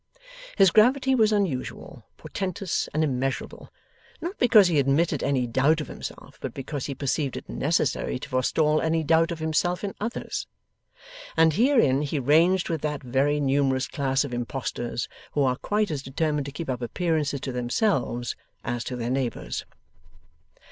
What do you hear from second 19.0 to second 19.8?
neighbours.